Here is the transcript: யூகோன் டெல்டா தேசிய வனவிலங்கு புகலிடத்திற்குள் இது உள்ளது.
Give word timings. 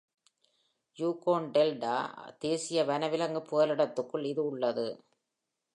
யூகோன் 0.97 1.45
டெல்டா 1.51 1.95
தேசிய 2.39 2.83
வனவிலங்கு 2.83 3.41
புகலிடத்திற்குள் 3.41 4.25
இது 4.25 4.45
உள்ளது. 4.45 4.87